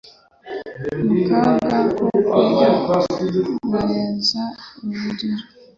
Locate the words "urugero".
4.85-5.43